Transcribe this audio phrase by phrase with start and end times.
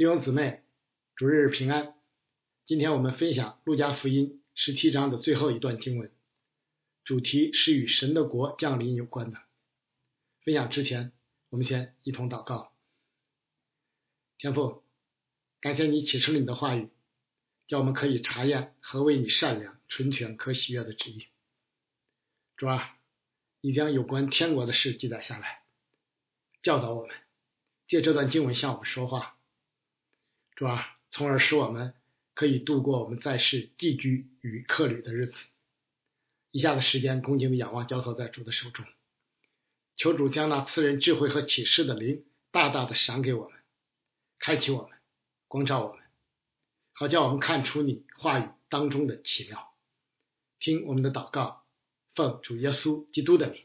[0.00, 0.62] 弟兄姊妹，
[1.14, 1.94] 主日平安。
[2.64, 6.10] 今天我们分享《路加福音》十七章的最后一段经文，
[7.04, 9.38] 主题是与神的国降临有关的。
[10.42, 11.12] 分享之前，
[11.50, 12.72] 我们先一同祷告。
[14.38, 14.82] 天父，
[15.60, 16.88] 感谢你启示了你的话语，
[17.66, 21.26] 叫我们可以查验何为你善良、纯全、可喜悦的旨意。
[22.56, 22.96] 主啊，
[23.60, 25.62] 你将有关天国的事记载下来，
[26.62, 27.14] 教导我们，
[27.86, 29.36] 借这段经文向我们说话。
[30.60, 31.94] 主啊，从而使我们
[32.34, 35.34] 可以度过我们在世寄居与客旅的日子。
[36.50, 38.84] 以下的时间，恭敬的仰望交托在主的手中，
[39.96, 43.58] 求主将那赐人智慧和启示的灵大大的赏给我们，
[44.38, 44.98] 开启我们，
[45.48, 46.04] 光照我们，
[46.92, 49.72] 好叫我们看出你话语当中的奇妙。
[50.58, 51.64] 听我们的祷告，
[52.14, 53.62] 奉主耶稣基督的名，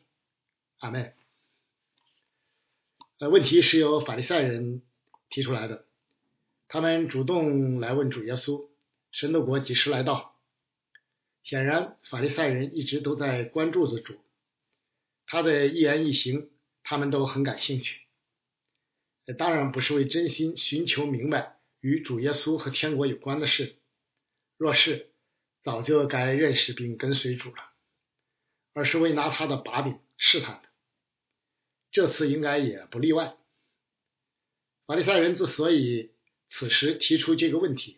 [0.77, 1.13] 阿门。
[3.19, 4.81] 呃，问题是由法利赛人
[5.29, 5.84] 提出来的。
[6.67, 8.69] 他们主动来问主耶稣
[9.11, 10.39] ：“神的国几时来到？”
[11.43, 14.15] 显然，法利赛人一直都在关注着主，
[15.27, 16.49] 他的一言一行，
[16.81, 18.01] 他们都很感兴趣。
[19.37, 23.75] 当然不是为真心寻求明白与主耶稣和天国有关的事，
[24.57, 25.11] 若是，
[25.63, 27.71] 早就该认识并跟随主了，
[28.73, 30.69] 而是为拿他的把柄试探的。
[31.91, 33.37] 这次应该也不例外。
[34.87, 36.11] 法利赛人之所以
[36.49, 37.97] 此时提出这个问题，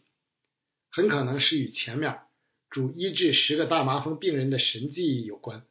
[0.89, 2.19] 很可能是与前面
[2.69, 5.65] 主医治十个大麻风病人的神迹有关。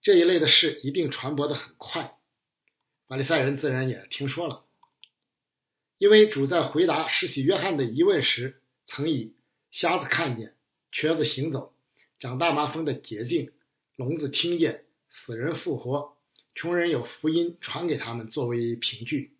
[0.00, 2.16] 这一类的事一定传播的很快，
[3.06, 4.64] 法利赛人自然也听说了。
[5.98, 9.36] 因为主在回答施洗约翰的疑问时，曾以
[9.70, 10.56] 瞎子看见、
[10.90, 11.72] 瘸子行走、
[12.18, 13.52] 长大麻风的捷径、
[13.94, 16.16] 聋子听见、死人复活、
[16.56, 19.36] 穷人有福音传给他们作为凭据。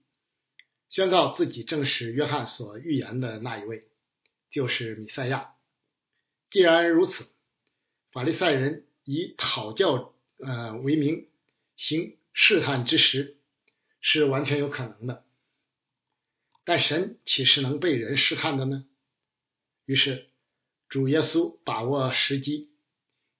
[0.92, 3.88] 宣告自己正是约翰所预言的那一位，
[4.50, 5.54] 就是弥赛亚。
[6.50, 7.24] 既然如此，
[8.10, 11.30] 法利赛人以讨教呃为名
[11.76, 13.38] 行试探之时，
[14.02, 15.24] 是完全有可能的。
[16.64, 18.84] 但神岂是能被人试探的呢？
[19.86, 20.28] 于是
[20.90, 22.70] 主耶稣把握时机，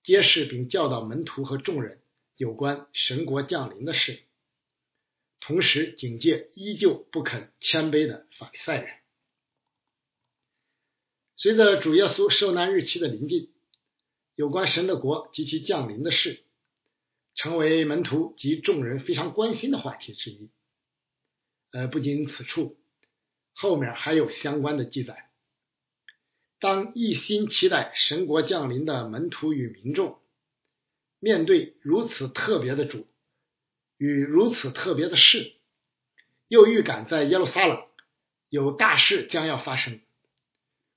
[0.03, 2.01] 揭示并教导门徒和众人
[2.39, 4.23] 有关神国降临的事。
[5.45, 8.95] 同时警戒依旧不肯谦卑的法利赛人。
[11.37, 13.53] 随着主耶稣受难日期的临近，
[14.37, 16.45] 有关神的国及其降临的事，
[17.35, 20.51] 成为门徒及众人非常关心的话题之一。
[21.73, 22.79] 呃，不仅此处，
[23.53, 25.29] 后面还有相关的记载。
[26.61, 30.23] 当一心期待神国降临的门徒与民众，
[31.19, 33.09] 面对如此特别的主。
[33.97, 35.55] 与如此特别的事，
[36.49, 37.83] 又预感在耶路撒冷
[38.49, 40.01] 有大事将要发生，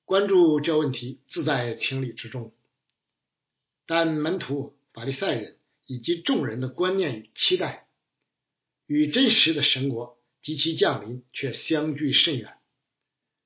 [0.06, 2.54] 关注这问题自在情理之中。
[3.86, 7.88] 但门徒、法利赛人以及众人的观念与期待，
[8.88, 12.58] 与真实的神国及其降临却相距甚远，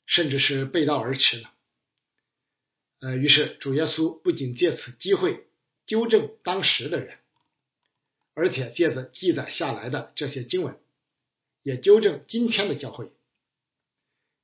[0.05, 1.49] 甚至是背道而驰的。
[3.01, 5.47] 呃，于是主耶稣不仅借此机会
[5.85, 7.17] 纠正当时的人。
[8.39, 10.79] 而且借着记载下来的这些经文，
[11.61, 13.11] 也纠正今天的教会，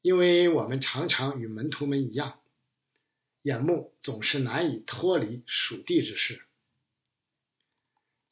[0.01, 2.41] 因为我们常常与门徒们一样，
[3.41, 6.41] 眼目总是难以脱离属地之事。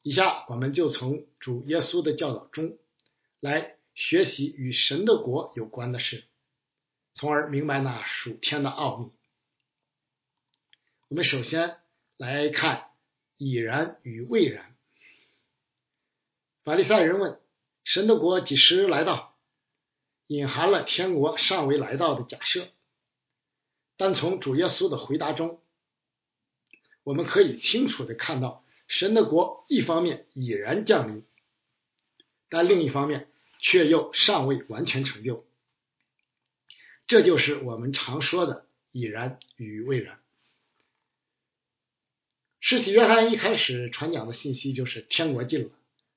[0.02, 2.76] 以下我们就从主耶稣的教导中
[3.40, 6.24] 来学习与神的国有关的事，
[7.14, 9.10] 从而明白那属天的奥秘。
[11.08, 11.78] 我们首先
[12.18, 12.90] 来看
[13.38, 14.73] 已然与未然。
[16.64, 17.38] 法利赛人问
[17.84, 19.36] ：“神的国几时来到？”
[20.26, 22.68] 隐含了天国尚未来到的假设。
[23.98, 25.60] 但从主耶稣的回答中，
[27.02, 31.26] 我们可以清楚的看到，神的国一方面已然降临，
[32.48, 33.30] 但另一方面
[33.60, 35.46] 却又尚未完全成就。
[37.06, 40.18] 这就是我们常说的“已然与未然”。
[42.58, 45.70] 施洗约翰一开始传讲的信息就是天国近了。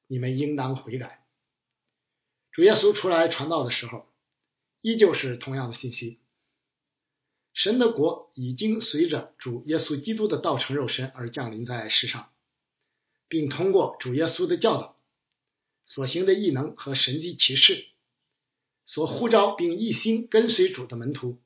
[0.08, 1.24] 你们应当悔改。
[2.52, 4.08] 主耶稣出来传道的时候，
[4.82, 6.20] 依旧是同样的信息：
[7.54, 12.32] 神的国已经随着主耶稣基督的道成肉身而降临在世上，
[13.28, 14.98] 并通过主耶稣的教导
[15.86, 17.86] 所行的异能和神迹奇事，
[18.86, 21.40] 所呼召并一心跟随主的门徒，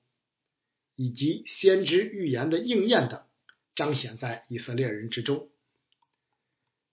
[0.96, 3.24] 以及先知预言的应验等，
[3.76, 5.50] 彰显在以色列人之中。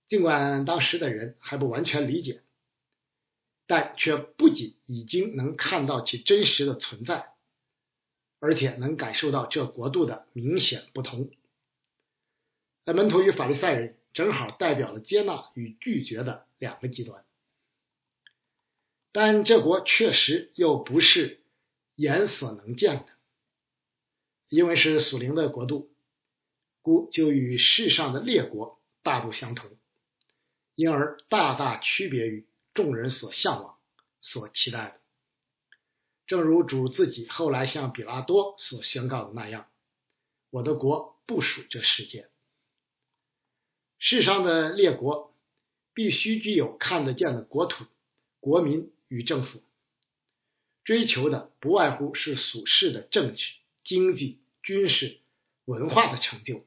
[0.08, 2.42] 尽管当时的人还不完全理解，
[3.66, 7.34] 但却不仅已经能看到其真实的存在，
[8.40, 11.30] 而且能感受到这国度的明显不同。
[12.84, 17.24] 那门徒与法利赛人正好代表了接纳与拒绝的两个极端。
[19.12, 21.40] 但这国确实又不是
[21.96, 23.06] 眼所能见的，
[24.48, 25.90] 因为是属灵的国度，
[26.80, 29.70] 故就与世上的列国大不相同，
[30.78, 33.76] 因而大大区别于众人所向往、
[34.20, 35.00] 所期待的。
[36.28, 39.66] 正如主自己后来向比拉多所宣告的那样
[40.50, 42.28] ：“我的国不属这世界。”
[43.98, 45.34] 世上的列国
[45.94, 47.84] 必须具有看得见的国土、
[48.38, 48.92] 国民。
[49.10, 49.62] 与政府
[50.84, 53.42] 追求的不外乎是属世的政治、
[53.82, 55.16] 经济、军事、
[55.64, 56.62] 文化的成就，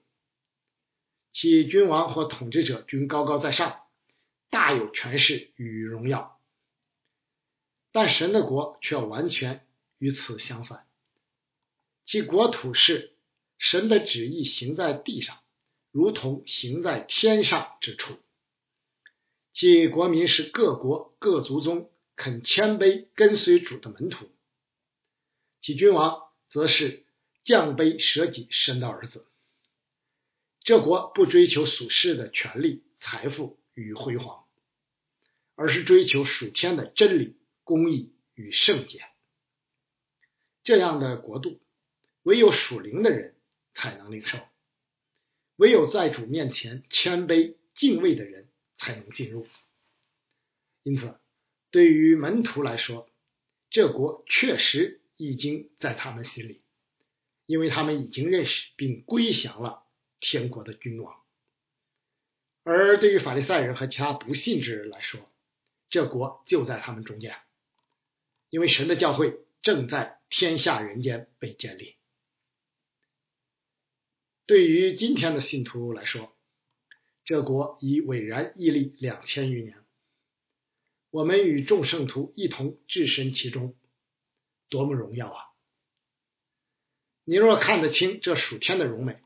[1.31, 3.83] 其君王或统治者均高高在上，
[4.51, 6.39] 大有权势与荣耀。
[7.91, 9.65] 但神的国却完全
[9.97, 10.85] 与此相反，
[12.05, 13.15] 其国土是
[13.57, 15.39] 神的旨意行在地上，
[15.89, 18.13] 如同行在天上之处；
[19.51, 21.87] 其国民是各国各族中。
[22.13, 24.29] 肯谦卑跟随主的门徒，
[25.59, 27.07] 其君王则是
[27.43, 29.25] 降卑舍己生的儿子。
[30.59, 34.40] 这国不追求属世的权利、财富与辉煌，
[35.61, 39.03] 而是追求属天的真理、公义与圣洁。
[40.63, 41.61] 这样的国度，
[42.23, 43.35] 唯有属灵的人
[43.75, 44.39] 才能领受，
[45.57, 48.49] 唯有在主面前谦卑敬畏的人
[48.79, 49.47] 才能进入。
[50.81, 51.15] 因此。
[51.69, 53.07] 对于门徒来说，
[53.69, 56.63] 这国确实已经在他们心里，
[57.45, 59.83] 因为他们已经认识并归降了
[60.19, 61.15] 天国的君王。
[62.63, 65.30] 而对于法利赛人和其他不信之人来说，
[65.91, 67.37] 这国就在他们中间，
[68.49, 71.97] 因为神的教会正在天下人间被建立。
[74.47, 76.35] 对于今天的信徒来说，
[77.25, 79.77] 这国已巍然屹立两千余年。
[81.09, 83.75] 我们与众圣徒一同置身其中，
[84.69, 85.45] 多么荣耀啊！
[87.25, 89.19] 你若看得清这属天的荣美，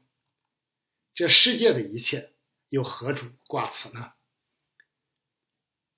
[1.13, 2.33] 这世界的一切
[2.69, 4.13] 又何处挂齿呢？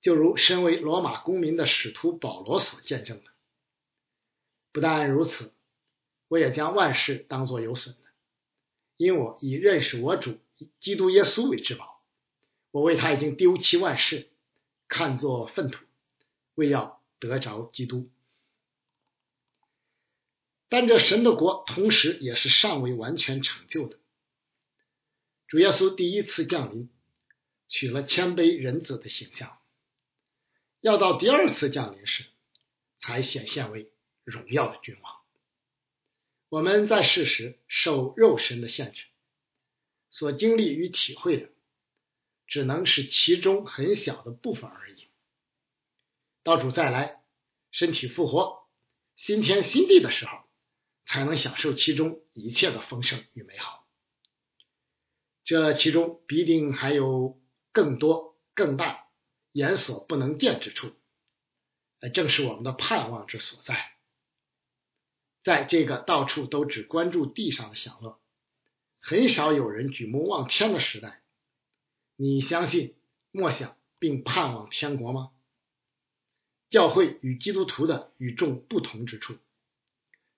[0.01, 3.31] 就如身为罗马公民的使徒保罗所见证的。
[4.71, 5.51] 不但如此，
[6.27, 8.01] 我也将万事当作有损的，
[8.97, 10.38] 因我以认识我主
[10.79, 12.03] 基督耶稣为至宝。
[12.71, 14.29] 我为他已经丢弃万事。
[14.89, 15.83] 看作粪土，
[16.55, 18.09] 为要得着基督。
[20.69, 23.99] 但这神的国同时也是尚未完全成就的。
[25.45, 26.89] 主耶稣第一次降临，
[27.67, 29.59] 取了谦卑人子的形象；
[30.81, 32.25] 要到第二次降临时，
[33.00, 33.91] 才显现为
[34.24, 35.15] 荣耀的君王。
[36.50, 39.03] 我们在世时受肉身的限制，
[40.12, 41.50] 所经历与体会的。
[42.50, 45.09] 只能是其中很小的部分而已。
[46.44, 47.21] 道主再来，
[47.71, 48.65] 身体复活，
[49.18, 50.45] 新天新地的时候，
[51.06, 53.85] 才能享受其中一切的丰盛与美好。
[55.44, 57.38] 这其中必定还有
[57.73, 59.06] 更多、更大、
[59.57, 60.94] 眼所不能见之处，
[62.13, 63.92] 正是我们的盼望之所在。
[65.44, 68.19] 在这个到处都只关注地上的享乐，
[68.99, 71.23] 很少有人举目望天的时代。
[72.16, 72.94] 你相信、
[73.31, 75.31] 默想并盼望天国吗？
[76.69, 79.37] 教会与基督徒的与众不同之处，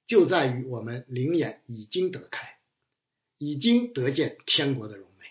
[0.08, 2.58] 就在于我们灵眼已经得开，
[3.38, 5.26] 已经得见天国的荣美。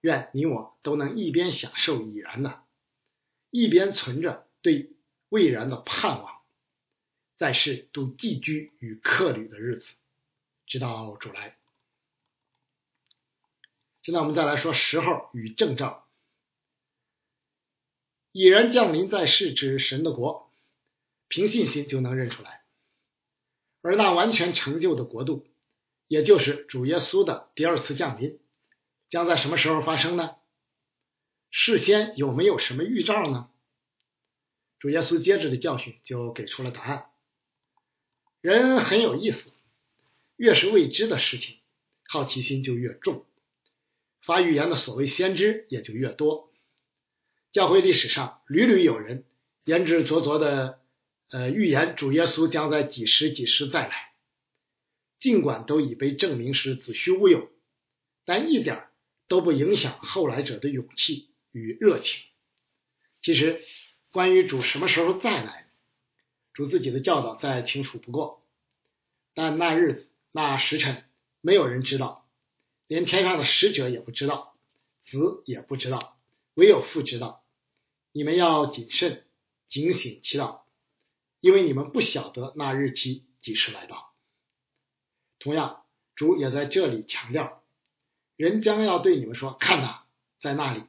[0.00, 2.61] 愿你我都能一边享受已然的，
[3.52, 4.96] 一边存着对
[5.28, 6.40] 未然的盼望，
[7.36, 9.86] 在世度寄居与客旅的日子，
[10.66, 11.58] 直到主来。
[14.02, 16.08] 现在我们再来说时候与征兆。
[18.32, 20.50] 已然降临在世之神的国，
[21.28, 22.64] 凭信心就能认出来。
[23.82, 25.46] 而那完全成就的国度，
[26.08, 28.40] 也就是主耶稣的第二次降临，
[29.10, 30.36] 将在什么时候发生呢？
[31.54, 33.50] 事先有没有什么预兆呢？
[34.80, 37.10] 主耶稣接着的教训就给出了答案。
[38.40, 39.38] 人很有意思，
[40.36, 41.58] 越是未知的事情，
[42.08, 43.26] 好奇心就越重。
[44.22, 46.50] 发预言的所谓先知也就越多。
[47.52, 49.24] 教会历史上屡屡有人
[49.64, 50.80] 言之凿凿的
[51.30, 54.14] 呃预言主耶稣将在几时几时再来，
[55.20, 57.50] 尽管都已被证明是子虚乌有，
[58.24, 58.88] 但一点
[59.28, 62.22] 都不影响后来者的勇气与热情。
[63.22, 63.64] 其实
[64.10, 65.68] 关于主什么时候再来，
[66.52, 68.44] 主自己的教导再清楚不过。
[69.34, 71.04] 但那日子、那时辰，
[71.40, 72.28] 没有人知道，
[72.86, 74.56] 连天上的使者也不知道，
[75.04, 76.18] 子也不知道，
[76.54, 77.44] 唯有父知道。
[78.12, 79.24] 你们要谨慎、
[79.68, 80.62] 警醒祈祷，
[81.40, 84.12] 因为你们不晓得那日期几时来到。
[85.38, 87.64] 同样，主也在这里强调：
[88.36, 90.04] 人将要对你们说：“看哪，
[90.40, 90.82] 在那里；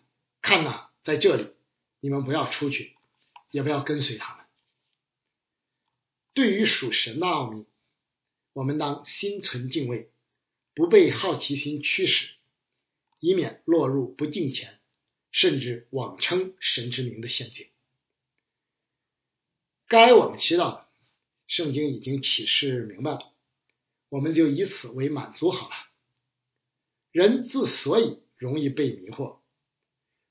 [0.43, 1.47] 看呐，在这里。”
[2.05, 2.97] 你们不要出去，
[3.49, 4.45] 也不要跟随他们。
[6.33, 7.65] 对于属神的奥秘，
[8.51, 10.11] 我们当心存敬畏，
[10.75, 12.27] 不被好奇心驱使，
[13.19, 14.81] 以免落入不敬虔，
[15.31, 17.69] 甚至妄称神之名的陷阱。
[19.87, 20.87] 该我们知道的，
[21.47, 23.33] 圣经已经启示明白了，
[24.09, 25.75] 我们就以此为满足好了。
[27.11, 29.39] 人之所以容易被迷惑。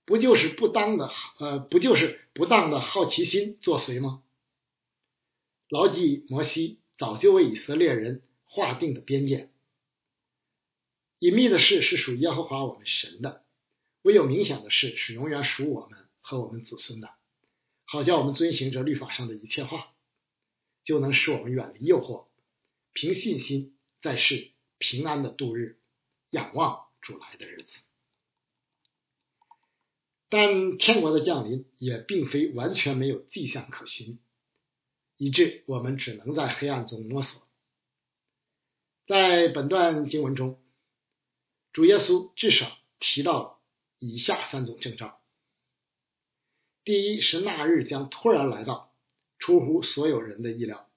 [0.04, 4.22] 不就是不当的呃，不就是不当的好奇心作祟吗？
[5.68, 9.48] 牢记摩西早就为以色列人划定的边界，
[11.18, 13.44] 隐秘的事是属耶和华我们神的，
[14.02, 17.10] 唯有明显的事是永远属我们和我们子孙的。
[17.84, 19.94] 好叫我们遵行这律法上的一切话，
[20.84, 22.26] 就能使我们远离诱惑，
[22.92, 25.78] 凭信心在世平安的度日，
[26.30, 27.76] 仰望主来的日子。
[30.32, 34.18] 但天国的降临也并非完全没有迹象可循，
[35.18, 37.42] 以致我们只能在黑暗中摸索。
[39.06, 40.58] 在本段经文中，
[41.70, 43.60] 主耶稣至少提到
[43.98, 45.20] 以下三种征兆：
[46.82, 48.94] 第一是那日将突然来到，
[49.38, 50.88] 出乎所有人的意料，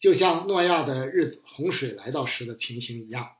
[0.00, 3.36] 就像诺亚的日子洪水来到时的情形一样，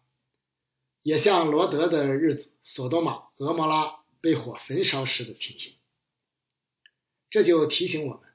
[1.03, 4.02] 也像罗德的日子索多玛、俄摩拉。
[4.23, 5.75] 被火焚烧时的情形，
[7.29, 8.33] 这就提醒我们，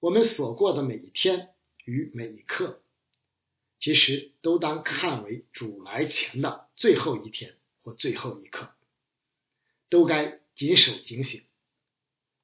[0.00, 2.82] 我们所过的每一天与每一刻，
[3.78, 8.74] 其实都当看为主来前的最后一天或最后一刻，
[9.90, 11.44] 都该谨守警醒，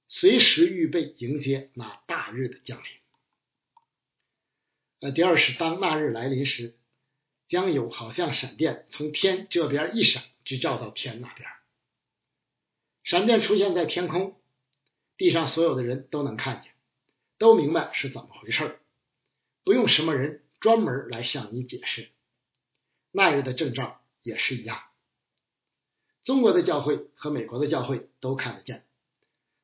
[0.07, 2.88] 随时预备迎接那大日的降临。
[5.00, 6.78] 呃，第二是当那日来临时，
[7.49, 11.49] 将有好像闪电从天这边一闪，直照到天那边。
[13.07, 14.37] 闪电出现在天空，
[15.17, 16.73] 地上所有的人都能看见，
[17.39, 18.81] 都明白是怎么回事儿
[19.63, 22.09] 不用什么人专门来向你解释。
[23.13, 24.83] 那日的征兆也是一样，
[26.25, 28.85] 中国的教会和美国的教会都看得见，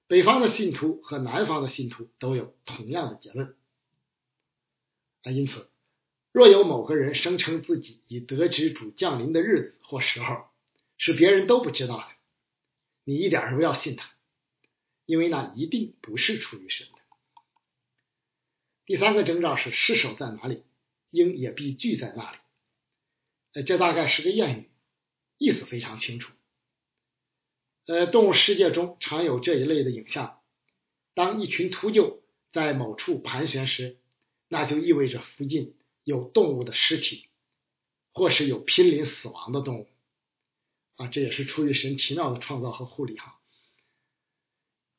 [0.06, 3.56] 北方的信徒和南方的信徒都有同样的结论。
[5.24, 5.68] 啊，因此，
[6.30, 10.44] 若有某个人声称自己已得知主降临的日子或时候，
[10.96, 12.06] 是别人都不知道的。
[13.04, 14.10] 你一点儿都不要信他，
[15.04, 16.98] 因为那一定不是出于神的。
[18.84, 20.64] 第三个征兆是尸首在哪里，
[21.10, 22.38] 鹰也必聚在那里。
[23.54, 24.70] 呃，这大概是个谚语，
[25.38, 26.32] 意思非常清楚。
[27.86, 30.40] 呃，动物世界中常有这一类的影像：
[31.14, 32.20] 当一群秃鹫
[32.52, 33.98] 在某处盘旋时，
[34.48, 37.28] 那就意味着附近有动物的尸体，
[38.12, 39.88] 或是有濒临死亡的动物。
[41.08, 43.40] 这也是出于神奇妙的创造和护理哈。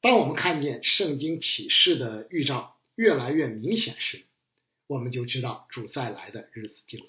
[0.01, 4.25] 当我们看见圣经启示的预兆越来越明显时，
[4.87, 7.05] 我们就知道主再来的日子近了。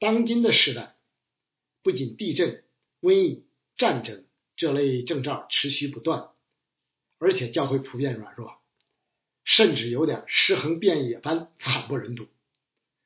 [0.00, 0.96] 当今的时代，
[1.82, 2.64] 不仅地震、
[3.00, 4.26] 瘟疫、战争
[4.56, 6.30] 这类征兆持续不断，
[7.18, 8.60] 而且教会普遍软弱，
[9.44, 12.28] 甚至有点尸横遍野般惨不忍睹，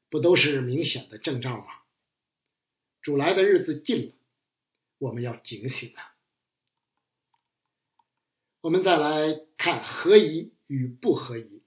[0.09, 1.67] 不都是明显的征兆吗？
[3.03, 4.15] 主来的日子近了，
[5.03, 6.15] 我们要警醒啊！
[8.61, 11.61] 我们再来看合宜与不合宜。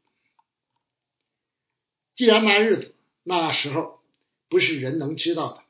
[2.14, 4.02] 既然那日子、那时候
[4.48, 5.64] 不是人能知道的，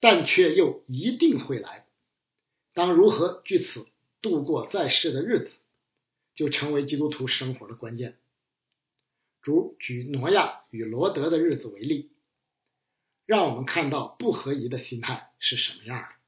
[0.00, 1.86] 但却又一定会来，
[2.72, 3.86] 当如何据此
[4.22, 5.52] 度过在世的日子，
[6.34, 8.18] 就成为基督徒生活的关键。
[9.42, 12.08] 如举挪亚与罗德的日子为例。
[13.24, 16.21] 让我们看到不合宜的心态是什么样的。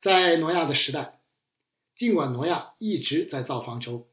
[0.00, 1.20] 在挪亚的时代，
[1.96, 4.08] 尽管挪亚一直在造方舟，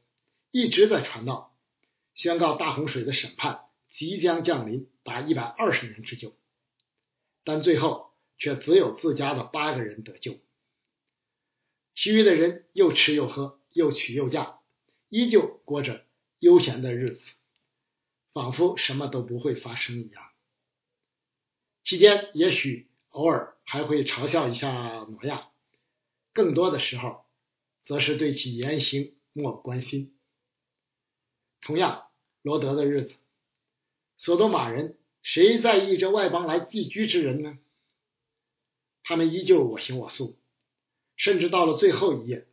[0.50, 1.56] 一直在传道，
[2.14, 6.36] 宣告大洪水的审判即将降临，达一百二十年之久，
[7.44, 10.40] 但最后却只有自家的八个人得救，
[11.92, 14.60] 其余的人又吃又喝，又娶又嫁，
[15.08, 16.06] 依旧过着
[16.38, 17.22] 悠闲的日子，
[18.32, 20.30] 仿佛什么都不会发生一样。
[21.84, 25.50] 期间，也许偶尔还会嘲笑一下挪亚，
[26.34, 27.24] 更多的时候，
[27.84, 30.14] 则是对其言行漠不关心。
[31.60, 32.08] 同样，
[32.42, 33.14] 罗德的日子，
[34.18, 37.58] 索多玛人谁在意这外邦来寄居之人呢？
[39.02, 40.36] 他们依旧我行我素，
[41.16, 42.46] 甚至到了最后一页，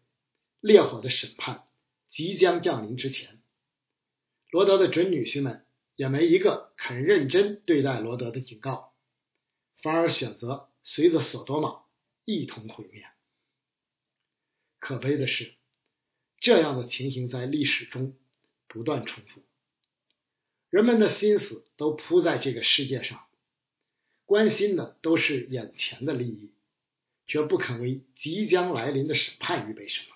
[0.60, 1.68] 烈火的审判
[2.10, 3.42] 即将降临之前，
[4.52, 8.94] 罗德的准女婿们也没一个肯认真对待罗德的警告，
[9.82, 11.84] 反而选择随着索多玛
[12.26, 13.06] 一同毁灭。
[14.82, 15.54] 可悲的是，
[16.40, 18.18] 这样的情形在历史中
[18.68, 19.44] 不断重复。
[20.72, 23.30] 人们的心思都扑在这个世界上，
[24.26, 26.52] 关心的都是眼前的利益，
[27.28, 30.16] 却不肯为即将来临的审判预备什么。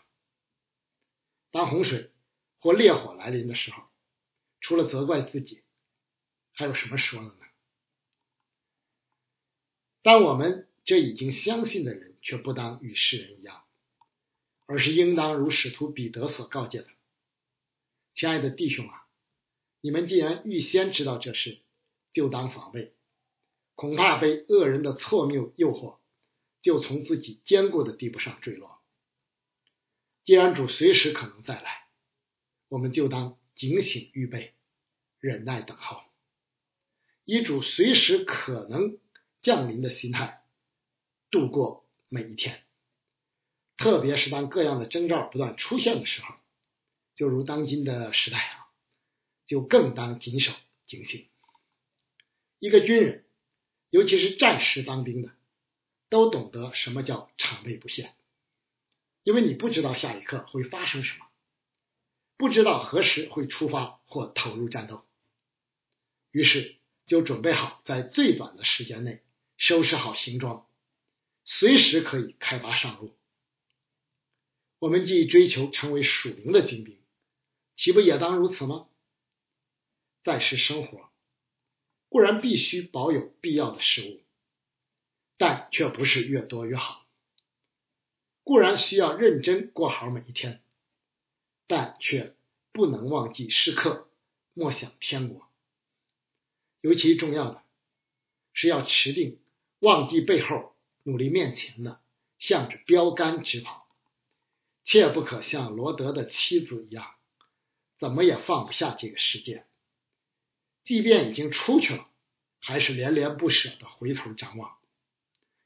[1.52, 2.12] 当洪水
[2.58, 3.84] 或烈火来临的时候，
[4.62, 5.62] 除了责怪自己，
[6.54, 7.46] 还有什么说的呢？
[10.02, 13.65] 但我们这已经相信的人，却不当与世人一样。
[14.66, 16.88] 而是应当如使徒彼得所告诫的，
[18.14, 19.08] 亲爱的弟兄啊，
[19.82, 21.62] 你们既然预先知道这事，
[22.12, 22.96] 就当防备，
[23.76, 26.00] 恐怕被恶人的错谬诱惑，
[26.62, 28.82] 就从自己坚固的地步上坠落。
[30.24, 31.88] 既然主随时可能再来，
[32.68, 34.56] 我们就当警醒预备，
[35.20, 36.02] 忍耐等候，
[37.26, 38.98] 以主随时可能
[39.42, 40.44] 降临的心态
[41.30, 42.65] 度过每一天。
[43.77, 46.36] 特别是当各样的征兆不断出现的时候，
[47.13, 48.67] 就如当今的时代啊，
[49.46, 50.53] 就更当谨守
[50.86, 51.27] 警醒。
[52.60, 53.25] 一个军人，
[53.89, 55.36] 尤其是战时当兵的，
[56.10, 58.15] 都懂得什么叫场内不限，
[59.24, 61.25] 因为你不知道下一刻会发生什么，
[62.38, 65.05] 不知道何时会出发或投入战斗，
[66.32, 69.22] 于是就准备好在最短的时间内
[69.58, 70.65] 收拾好行装，
[71.44, 73.15] 随时可以开拔上路。
[74.86, 77.00] 我们既追求成为属灵的精兵，
[77.75, 78.88] 岂不也当如此吗？
[80.22, 81.10] 在世生活
[82.08, 84.22] 固然必须保有必要的事物，
[85.38, 87.07] 但却不是越多越好。
[88.44, 90.62] 固然需要认真过好每一天，
[91.66, 92.36] 但却
[92.72, 94.07] 不能忘记时刻
[94.53, 95.50] 莫想天国。
[96.81, 97.64] 尤其重要的
[98.53, 99.40] 是要持定
[99.79, 102.03] 忘记背后，努力面前的，
[102.38, 103.85] 向着标杆直跑。
[104.86, 107.16] 切不可像罗德的妻子一样，
[107.98, 109.66] 怎么也放不下这个世界。
[110.84, 112.08] 即便已经出去了，
[112.60, 114.78] 还是连连不舍的回头张望，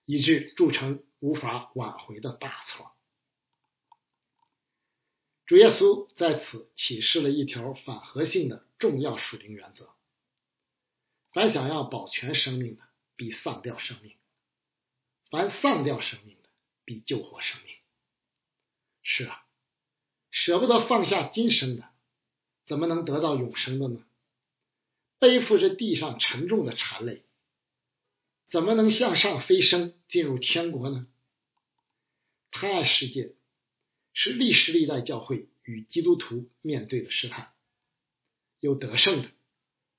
[0.05, 2.93] 以致铸成无法挽回的大错。
[5.45, 9.93] 主耶稣在此启示了一条反核性的重要属灵原则：
[11.33, 14.13] 凡想要保全生命的，必丧掉生命；
[15.29, 16.49] 凡丧掉生命的，
[16.85, 17.78] 必救活生命。
[19.11, 19.43] 是啊，
[20.29, 21.89] 舍不得放下今生的，
[22.67, 24.05] 怎么能得到永生的呢？
[25.17, 27.23] 背负着地上沉重的缠累，
[28.51, 31.07] 怎么能向上飞升进入天国呢？
[32.51, 33.33] 贪爱世界
[34.13, 37.51] 是历史历代教会与基督徒面对的试探，
[38.59, 39.31] 有得胜的，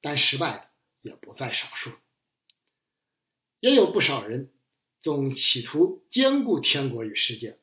[0.00, 0.70] 但失败的
[1.02, 1.90] 也不在少数，
[3.58, 4.52] 也有不少人
[5.00, 7.58] 总企图兼顾天国与世界。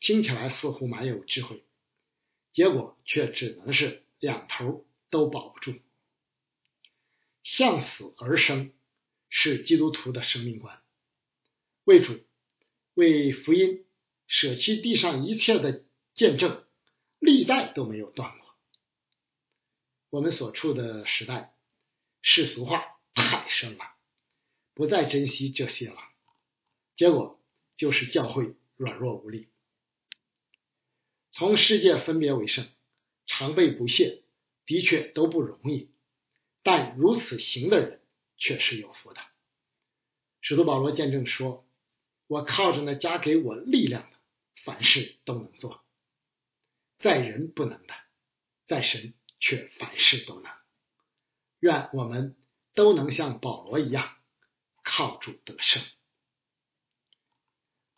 [0.00, 1.64] 听起来似乎蛮有智慧，
[2.52, 5.74] 结果却只能是两头都保不住。
[7.42, 8.72] 向死而生
[9.28, 10.82] 是基督徒的生命观，
[11.84, 12.20] 为主、
[12.94, 13.86] 为福音
[14.26, 15.84] 舍弃地上一切的
[16.14, 16.64] 见证，
[17.18, 18.54] 历代都没有断过。
[20.10, 21.54] 我们所处的时代，
[22.22, 23.84] 世俗化太深了，
[24.74, 25.96] 不再珍惜这些了，
[26.94, 27.42] 结果
[27.76, 29.48] 就是教会软弱无力。
[31.30, 32.66] 从世界分别为圣，
[33.26, 34.22] 常备不懈，
[34.64, 35.90] 的确都不容易。
[36.62, 38.02] 但如此行的人
[38.36, 39.20] 却是有福的。
[40.40, 41.66] 使徒保罗见证说
[42.26, 44.18] ：“我靠着那加给我力量的，
[44.64, 45.84] 凡事都能做。
[46.98, 47.94] 在人不能的，
[48.66, 50.52] 在神却凡事都能。
[51.60, 52.36] 愿我们
[52.74, 54.16] 都能像保罗一样，
[54.82, 55.82] 靠主得胜。”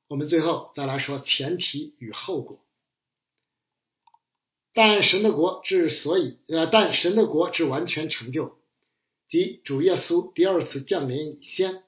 [0.08, 2.66] 我们最后再来说前提与后果。
[4.82, 8.58] 但神的国之所以呃，但神的国之完全成就，
[9.28, 11.84] 即主耶稣第二次降临以先，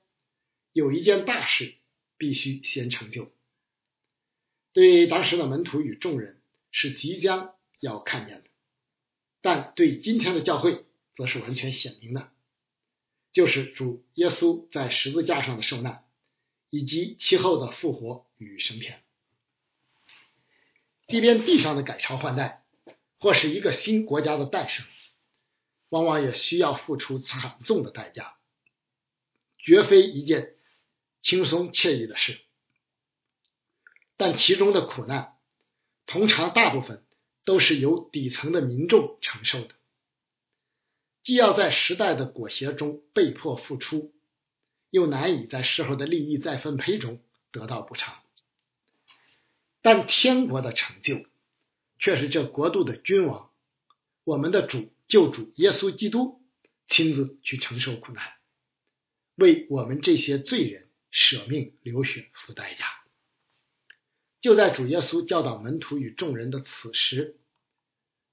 [0.74, 1.72] 有一件大事
[2.18, 3.33] 必须先成就。
[4.74, 8.50] 对当时的门徒与众人是即将要看见的，
[9.40, 12.31] 但对今天的教会则是完全显明的，
[13.33, 16.05] 就是主耶稣在十字架上的受难，
[16.68, 19.02] 以及其后的复活与升天。
[21.09, 22.62] 即便地上的改朝换代，
[23.22, 24.85] 或是一个新国家的诞生，
[25.90, 28.37] 往往也需要付出惨重的代价，
[29.58, 30.56] 绝非一件
[31.22, 32.40] 轻松惬意的事。
[34.16, 35.37] 但其中的苦难，
[36.04, 37.06] 通常大部分
[37.44, 39.72] 都是由底层的民众承受的，
[41.22, 44.12] 既要在时代的裹挟中被迫付出，
[44.90, 48.16] 又难以在事后的利益再分配中得到补偿。
[49.80, 51.24] 但天国的成就，
[52.02, 53.52] 却是这国度的君王，
[54.24, 56.42] 我们的主救主耶稣基督
[56.88, 58.32] 亲自去承受苦难，
[59.36, 62.84] 为我们这些罪人舍命流血付代价。
[64.40, 67.38] 就在主耶稣教导门徒与众人的此时，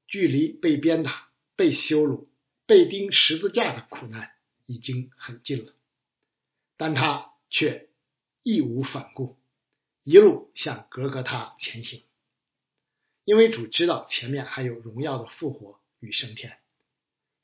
[0.08, 2.28] 距离被鞭打、被羞辱、
[2.66, 4.32] 被钉十字架的苦难
[4.66, 5.76] 已经很近了，
[6.76, 7.88] 但他却
[8.42, 9.38] 义无反顾。
[10.02, 12.02] 一路向格格他前行，
[13.30, 16.58] 因为主知道前面还有荣耀的复活与升天，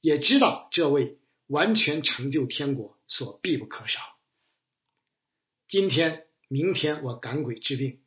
[0.02, 4.18] 也知道这位完全成就天国所必不可少。
[5.68, 8.02] 今天、明天我赶鬼治病，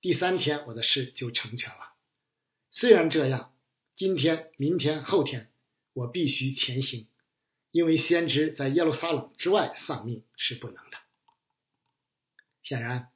[0.00, 1.94] 第三天我的事就成全了。
[2.70, 3.52] 虽然这样，
[3.96, 5.50] 今天、明天、后天
[5.92, 7.08] 我必须前行，
[7.72, 10.98] 因为先知在耶路撒冷之外丧命是不能的。
[12.62, 13.10] 显然。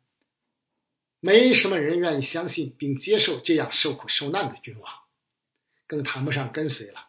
[1.20, 4.92] 没什么人愿意相信并接受这样受苦受难的君王，
[5.86, 7.08] 更谈不上跟随了。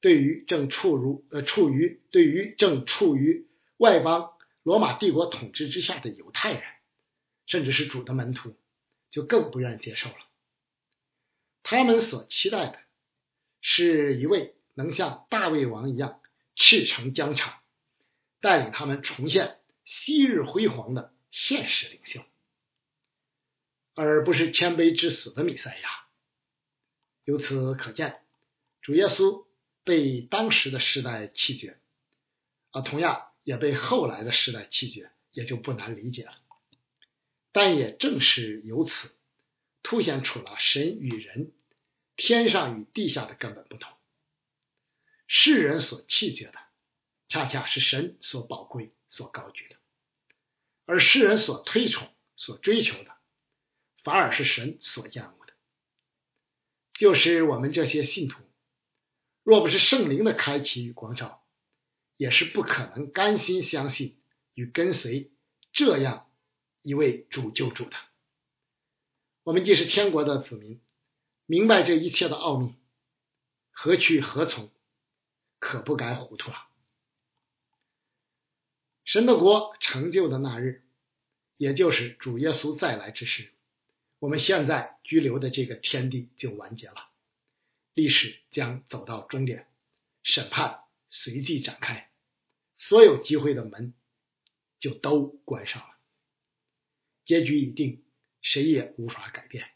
[0.00, 6.62] 对于正处如呃处于对于正处于外邦罗马帝国统治之下的犹太人，
[7.46, 8.56] 甚至是主的门徒，
[9.10, 10.16] 就更不愿意接受了。
[11.62, 12.78] 他们所期待的
[13.60, 16.20] 是一位能像大卫王一样
[16.56, 17.60] 赤诚疆场，
[18.40, 22.22] 带领他们重现昔日辉煌的现实领袖。
[24.02, 26.06] 而不是谦卑之死的弥赛亚。
[27.24, 28.22] 由此可见，
[28.80, 29.44] 主耶稣
[29.84, 31.78] 被当时的时代弃绝，
[32.70, 36.32] 啊，同样也被后来的时代弃绝，也就不难理解了。
[37.52, 39.10] 但也正是由此，
[39.82, 41.52] 凸显出了神与人、
[42.16, 43.92] 天上与地下的根本不同。
[45.26, 46.54] 世人所弃绝的，
[47.28, 49.76] 恰恰是神所宝贵、所高举的；
[50.86, 53.19] 而世人所推崇、所追求的。
[54.02, 55.52] 反而是神所厌恶的，
[56.94, 58.42] 就是我们这些信徒，
[59.42, 61.44] 若不是圣灵的开启与光照，
[62.16, 64.20] 也是不可能甘心相信
[64.54, 65.32] 与跟随
[65.72, 66.30] 这样
[66.82, 67.96] 一位主救主的。
[69.42, 70.80] 我们既是天国的子民，
[71.46, 72.74] 明白这一切的奥秘，
[73.70, 74.70] 何去何从，
[75.58, 76.68] 可不该糊涂了。
[79.04, 80.84] 神的国成就的那日，
[81.56, 83.52] 也就是主耶稣再来之时。
[84.20, 87.08] 我们现在居留的这个天地就完结了，
[87.94, 89.66] 历史将走到终点，
[90.22, 92.10] 审判随即展开，
[92.76, 93.94] 所有机会的门
[94.78, 95.96] 就都关上了，
[97.24, 98.04] 结局已定，
[98.42, 99.70] 谁也无法改变。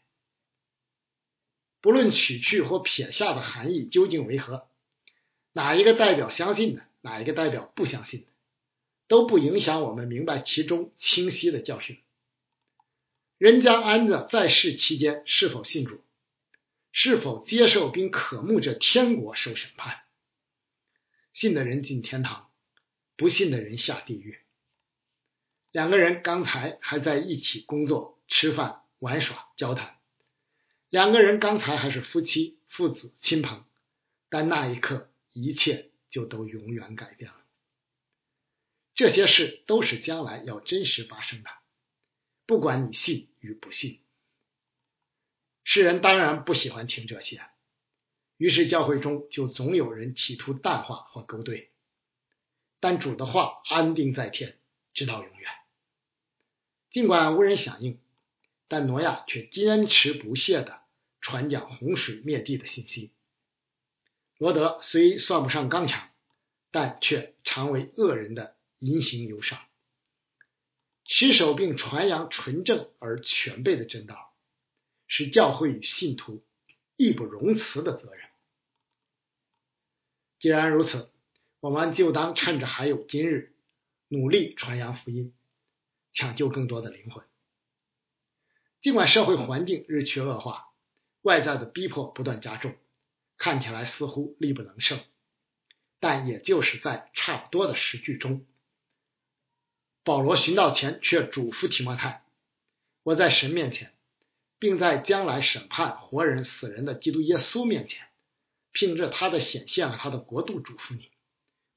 [1.81, 4.69] 不论取去或撇下的含义究竟为何，
[5.53, 8.27] 哪一个代表相信的，哪一个代表不相信的，
[9.07, 11.97] 都不影响我们明白其中清晰的教训。
[13.45, 16.03] 人家安子在世期间是否信主，
[16.91, 19.99] 是否接受并渴慕着天国受审判？
[21.31, 22.49] 信的人进天堂，
[23.15, 24.39] 不信的人下地狱。
[25.69, 29.99] 两个人刚才还在一起工作、吃饭、玩耍、交谈，
[30.89, 33.63] 两个人刚才还是夫妻、父子、亲朋，
[34.27, 37.37] 但那一刻，一切就都永远改变了。
[38.95, 41.51] 这些事都是将来要真实发生的。
[42.45, 44.01] 不管你信与不信，
[45.63, 47.41] 世人当然不喜欢听这些，
[48.37, 51.71] 于是教会中就总有人企图淡化或勾兑。
[52.79, 54.59] 但主的话安定在天，
[54.93, 55.49] 直到永远。
[56.91, 57.99] 尽管无人响应，
[58.67, 60.81] 但挪亚却坚持不懈的
[61.21, 63.11] 传讲洪水灭地的信息。
[64.37, 66.09] 罗德虽算不上刚强，
[66.69, 69.59] 但却常为恶人的隐形忧伤。
[71.05, 74.33] 持守并传扬纯正而全备的真道，
[75.07, 76.43] 是教会与信徒
[76.97, 78.27] 义不容辞的责任。
[80.39, 81.11] 既然如此，
[81.59, 83.55] 我们就当趁着还有今日，
[84.07, 85.33] 努力传扬福音，
[86.11, 87.23] 抢救更多的灵魂。
[88.81, 90.69] 尽管社会环境日趋恶化，
[91.21, 92.75] 外在的逼迫不断加重，
[93.37, 94.99] 看起来似乎力不能胜，
[95.99, 98.45] 但也就是在差不多的时局中。
[100.05, 102.23] 保罗寻到前，却嘱咐提摩太
[103.01, 103.91] ：“我在神面前，
[104.59, 108.07] 并在将来审判活人死人的基督耶稣面前，
[108.71, 111.09] 凭着他的显现和他的国度嘱咐你，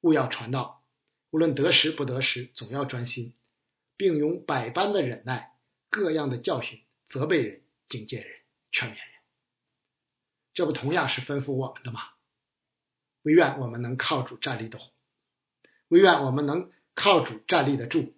[0.02, 0.84] 勿要传道，
[1.30, 3.32] 无论得时不得时，总要专心，
[3.96, 5.54] 并用百般的忍耐、
[5.88, 8.28] 各样的教训责备人、警戒人、
[8.72, 9.04] 劝勉人。
[10.52, 12.02] 这不同样是吩咐我们的吗？
[13.22, 14.78] 唯愿我们能靠主站立的，
[15.88, 18.14] 唯愿我们能靠主站立得住，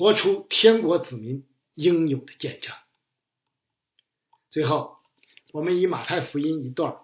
[0.00, 2.74] 活出天国子民应有的见证。
[4.48, 4.96] 最后，
[5.52, 7.00] 我们以马太福音一段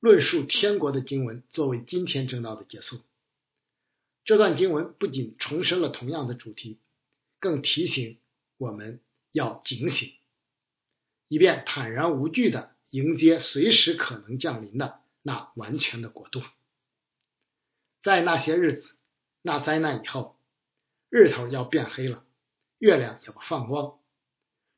[0.00, 2.98] 论述天国的经文作为今天正道的结束。
[4.24, 6.80] 这段经文不仅重申了同样的主题，
[7.38, 8.18] 更提醒
[8.56, 10.12] 我们要警醒，
[11.28, 16.42] 以便坦然无惧的迎接随时可能降临的那完全的国度。
[18.02, 18.96] 在那些日子、
[19.42, 20.35] 那灾难以后，
[21.18, 22.26] 日头要变黑了，
[22.78, 23.98] 月亮也不放光，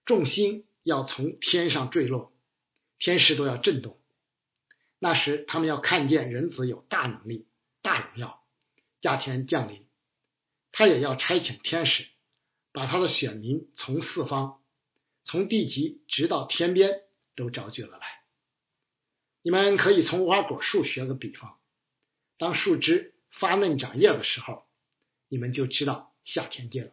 [0.04, 0.64] 众星。
[0.84, 2.32] 要从天上坠落，
[2.98, 4.00] 天使都要震动。
[4.98, 7.46] 那时，他们要看见人子有大能力、
[7.82, 8.42] 大荣耀，
[9.02, 9.86] 驾天降临。
[10.72, 12.06] 他也要差遣天使，
[12.72, 14.62] 把他的选民从四方、
[15.24, 17.02] 从地极直到天边
[17.36, 18.06] 都招聚了来。
[19.42, 21.58] 你们可以从无花果树学个比方：
[22.38, 24.66] 当树枝发嫩长叶的时候，
[25.28, 26.92] 你们就知道夏天近了。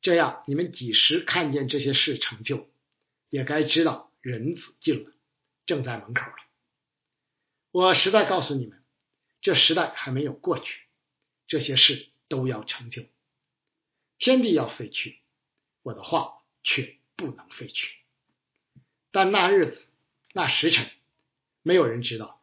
[0.00, 2.68] 这样，你们几时看见这些事成就，
[3.28, 5.12] 也该知道人子近了，
[5.64, 6.36] 正在门口了。
[7.70, 8.82] 我实在告诉你们，
[9.40, 10.80] 这时代还没有过去，
[11.46, 13.04] 这些事都要成就。
[14.18, 15.20] 天地要废去，
[15.82, 17.96] 我的话却不能废去。
[19.12, 19.86] 但那日子、
[20.32, 20.90] 那时辰，
[21.62, 22.42] 没有人知道，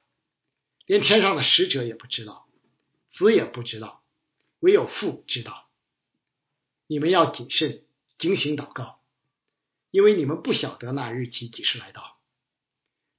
[0.85, 2.47] 连天上的使者也不知道，
[3.11, 4.05] 子也不知道，
[4.59, 5.69] 唯有父知道。
[6.87, 7.83] 你们要谨慎、
[8.17, 9.01] 警醒祷告，
[9.91, 12.17] 因为你们不晓得那日期几时来到。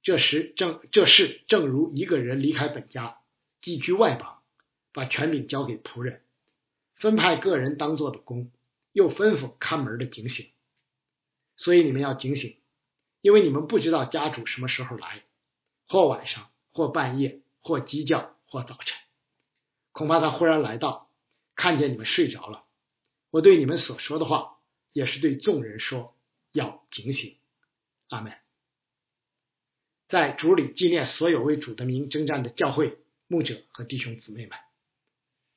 [0.01, 3.19] 这时正这事正如一个人离开本家，
[3.61, 4.41] 寄居外邦，
[4.93, 6.23] 把权柄交给仆人，
[6.95, 8.49] 分派个人当做的工，
[8.91, 10.49] 又吩咐看门的警醒。
[11.57, 12.57] 所以你们要警醒，
[13.21, 15.25] 因为你们不知道家主什么时候来，
[15.85, 18.97] 或晚上，或半夜，或鸡叫，或早晨。
[19.91, 21.08] 恐怕他忽然来到，
[21.59, 22.65] 看见你们睡着了。
[23.31, 24.61] 我对你们所说的话，
[24.93, 26.17] 也是对众人说，
[26.53, 27.37] 要警醒。
[28.07, 28.31] 阿门。
[30.07, 34.57] 在主里纪念所有为主的名征战的教会牧者和弟兄姊妹们，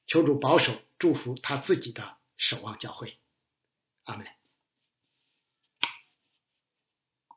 [0.08, 3.16] 求主保守祝福他自己的守望教会。
[4.02, 4.26] 阿门。